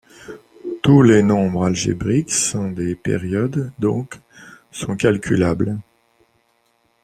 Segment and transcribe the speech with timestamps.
[0.81, 4.19] Tous les nombres algébriques sont des périodes donc
[4.71, 5.77] sont calculables.